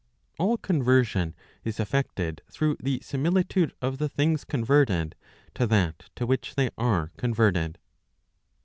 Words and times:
All 0.39 0.57
conversion 0.57 1.35
is 1.63 1.79
effected 1.79 2.41
through 2.49 2.77
the 2.79 3.01
similitude 3.03 3.71
of 3.83 3.99
the 3.99 4.09
things 4.09 4.43
converted 4.43 5.15
to 5.53 5.67
that 5.67 6.09
to 6.15 6.25
which 6.25 6.55
they 6.55 6.71
are 6.75 7.11
converted. 7.17 7.77